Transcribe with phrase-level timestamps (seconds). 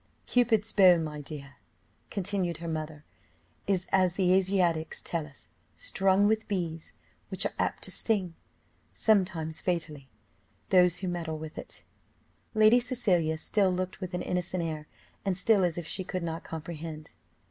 [0.25, 1.57] "Cupid's bow, my dear,"
[2.09, 3.05] continued her mother,
[3.67, 6.93] "is, as the Asiatics tell us, strung with bees,
[7.29, 8.33] which are apt to sting
[8.91, 10.09] sometimes fatally
[10.69, 11.83] those who meddle with it."
[12.55, 14.87] Lady Cecilia still looked with an innocent air,
[15.23, 17.11] and still as if she could not comprehend.